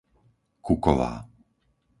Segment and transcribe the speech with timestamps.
[0.65, 1.11] Kuková